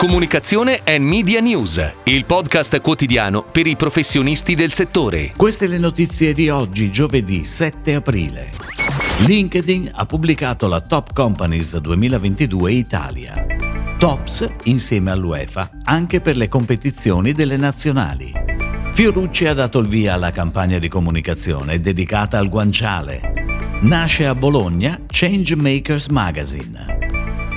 [0.00, 5.34] Comunicazione e Media News, il podcast quotidiano per i professionisti del settore.
[5.36, 8.50] Queste le notizie di oggi, giovedì 7 aprile.
[9.26, 13.44] LinkedIn ha pubblicato la Top Companies 2022 Italia.
[13.98, 18.32] Tops insieme all'UEFA anche per le competizioni delle nazionali.
[18.92, 23.20] Fiorucci ha dato il via alla campagna di comunicazione dedicata al guanciale.
[23.82, 27.00] Nasce a Bologna Change Makers Magazine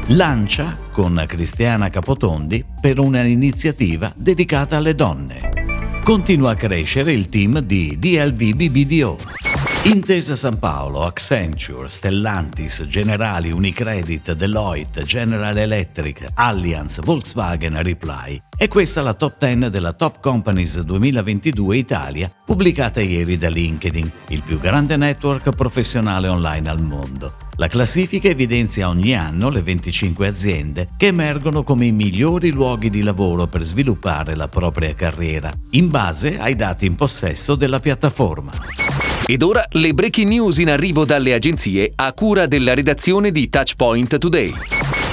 [0.08, 6.02] lancia con Cristiana Capotondi per un'iniziativa dedicata alle donne.
[6.04, 9.43] Continua a crescere il team di DLV BBDO.
[9.86, 18.42] Intesa San Paolo, Accenture, Stellantis, Generali, Unicredit, Deloitte, General Electric, Allianz, Volkswagen, Reply.
[18.58, 24.42] E questa la top 10 della Top Companies 2022 Italia, pubblicata ieri da LinkedIn, il
[24.42, 27.36] più grande network professionale online al mondo.
[27.58, 33.04] La classifica evidenzia ogni anno le 25 aziende che emergono come i migliori luoghi di
[33.04, 39.03] lavoro per sviluppare la propria carriera, in base ai dati in possesso della piattaforma.
[39.26, 44.18] Ed ora le breaking news in arrivo dalle agenzie a cura della redazione di Touchpoint
[44.18, 44.54] Today.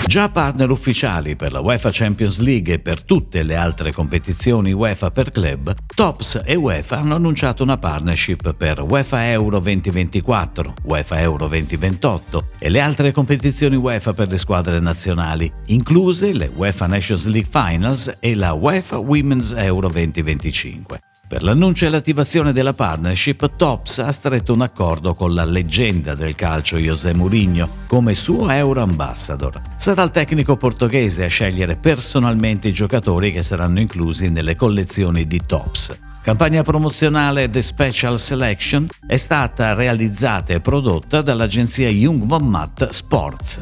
[0.04, 5.12] Già partner ufficiali per la UEFA Champions League e per tutte le altre competizioni UEFA
[5.12, 11.46] per club, Tops e UEFA hanno annunciato una partnership per UEFA Euro 2024, UEFA Euro
[11.46, 17.48] 2028 e le altre competizioni UEFA per le squadre nazionali, incluse le UEFA Nations League
[17.48, 21.09] Finals e la UEFA Women's Euro 2025.
[21.30, 26.34] Per l'annuncio e l'attivazione della partnership, Tops ha stretto un accordo con la leggenda del
[26.34, 29.60] calcio José Mourinho come suo Euro Ambassador.
[29.76, 35.40] Sarà il tecnico portoghese a scegliere personalmente i giocatori che saranno inclusi nelle collezioni di
[35.46, 35.96] Tops.
[36.20, 43.60] Campagna promozionale The Special Selection è stata realizzata e prodotta dall'agenzia Jung von Matt Sports.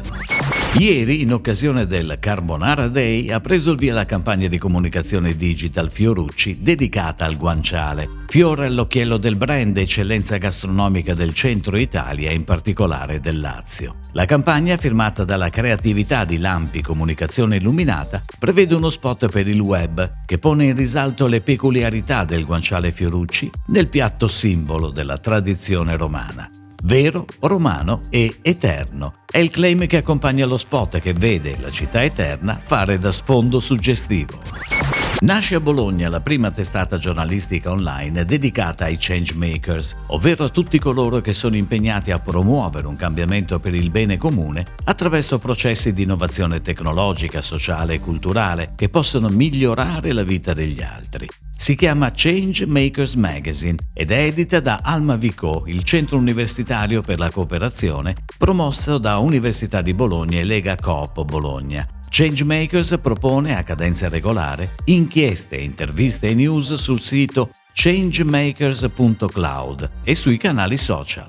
[0.77, 5.89] Ieri, in occasione del Carbonara Day, ha preso il via la campagna di comunicazione digital
[5.89, 8.07] Fiorucci dedicata al guanciale.
[8.27, 13.95] Fiore all'occhiello del brand eccellenza gastronomica del centro Italia e in particolare del Lazio.
[14.13, 20.21] La campagna, firmata dalla creatività di Lampi Comunicazione Illuminata, prevede uno spot per il web
[20.25, 26.49] che pone in risalto le peculiarità del guanciale Fiorucci nel piatto simbolo della tradizione romana
[26.83, 29.15] vero, romano e eterno.
[29.29, 33.59] È il claim che accompagna lo spot che vede la città eterna fare da sfondo
[33.59, 34.39] suggestivo.
[35.21, 41.19] Nasce a Bologna la prima testata giornalistica online dedicata ai changemakers, ovvero a tutti coloro
[41.19, 46.61] che sono impegnati a promuovere un cambiamento per il bene comune attraverso processi di innovazione
[46.61, 51.27] tecnologica, sociale e culturale che possono migliorare la vita degli altri.
[51.61, 57.19] Si chiama Change Makers Magazine ed è edita da Alma Vico, il centro universitario per
[57.19, 61.85] la cooperazione, promosso da Università di Bologna e Lega Coop Bologna.
[62.07, 70.77] Changemakers propone a cadenza regolare inchieste, interviste e news sul sito changemakers.cloud e sui canali
[70.77, 71.27] social.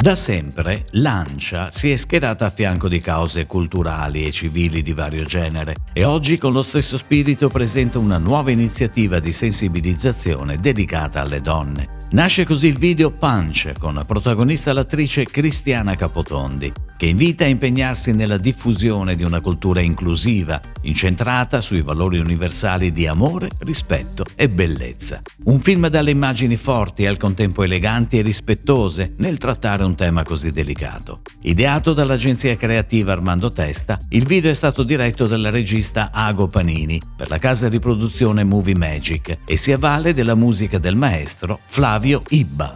[0.00, 5.24] Da sempre Lancia si è schierata a fianco di cause culturali e civili di vario
[5.24, 11.40] genere e oggi con lo stesso spirito presenta una nuova iniziativa di sensibilizzazione dedicata alle
[11.40, 11.94] donne.
[12.10, 18.38] Nasce così il video Punch con protagonista l'attrice Cristiana Capotondi, che invita a impegnarsi nella
[18.38, 25.20] diffusione di una cultura inclusiva, incentrata sui valori universali di amore, rispetto e bellezza.
[25.44, 30.22] Un film dalle immagini forti e al contempo eleganti e rispettose nel trattare un tema
[30.22, 31.20] così delicato.
[31.42, 37.28] Ideato dall'agenzia creativa Armando Testa, il video è stato diretto dal regista Ago Panini per
[37.28, 42.72] la casa di produzione Movie Magic e si avvale della musica del maestro Flavio Ibba.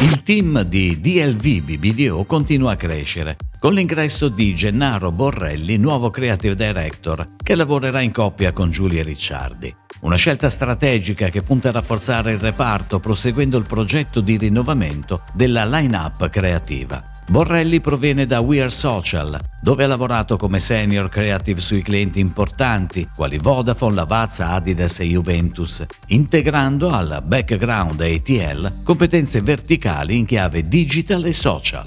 [0.00, 6.54] Il team di DLV BBDO continua a crescere, con l'ingresso di Gennaro Borrelli, nuovo creative
[6.54, 9.72] director, che lavorerà in coppia con Giulia Ricciardi.
[10.00, 15.66] Una scelta strategica che punta a rafforzare il reparto proseguendo il progetto di rinnovamento della
[15.66, 17.04] line-up creativa.
[17.28, 23.10] Borrelli proviene da We Are Social, dove ha lavorato come senior creative sui clienti importanti
[23.14, 31.26] quali Vodafone, Lavazza, Adidas e Juventus, integrando al background ATL competenze verticali in chiave digital
[31.26, 31.86] e social.